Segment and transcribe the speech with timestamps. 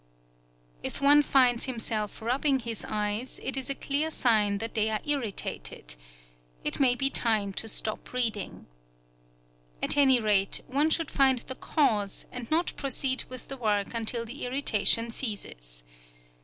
[0.81, 4.99] If one finds himself rubbing his eyes, it is a clear sign that they are
[5.05, 5.95] irritated.
[6.63, 8.65] It may be time to stop reading.
[9.83, 14.25] At any rate, one should find the cause, and not proceed with the work until
[14.25, 15.83] the irritation ceases.